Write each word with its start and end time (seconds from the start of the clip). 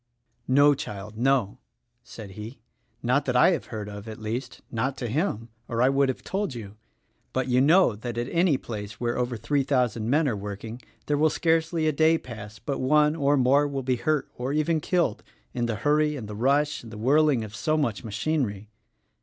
"No, 0.47 0.73
child, 0.73 1.15
no!" 1.15 1.59
said 2.03 2.31
he, 2.31 2.57
"not 3.03 3.25
that 3.25 3.35
I 3.35 3.51
have 3.51 3.65
heard 3.65 3.87
of; 3.87 4.07
at 4.07 4.17
least, 4.19 4.61
not 4.71 4.97
to 4.97 5.07
him, 5.07 5.49
or 5.67 5.79
I 5.83 5.89
would 5.89 6.09
have 6.09 6.23
told 6.23 6.55
you; 6.55 6.75
but 7.33 7.47
you 7.47 7.61
know 7.61 7.95
that 7.95 8.17
at 8.17 8.27
any 8.31 8.57
place 8.57 8.99
where 8.99 9.15
over 9.15 9.37
three 9.37 9.61
thousand 9.61 10.09
men 10.09 10.27
are 10.27 10.35
work 10.35 10.63
ing 10.63 10.81
there 11.05 11.19
will 11.19 11.29
scarcely 11.29 11.85
a 11.87 11.91
day 11.91 12.17
pass 12.17 12.57
but 12.57 12.79
one 12.81 13.15
or 13.15 13.37
more 13.37 13.67
will 13.67 13.83
be 13.83 13.97
hurt 13.97 14.27
or 14.39 14.51
even 14.51 14.79
killed, 14.79 15.21
in 15.53 15.67
the 15.67 15.75
hurry 15.75 16.15
and 16.15 16.27
the 16.27 16.33
rush, 16.35 16.81
and 16.81 16.91
the 16.91 16.97
whirling 16.97 17.43
of 17.43 17.55
so 17.55 17.77
much 17.77 18.03
machinery." 18.03 18.69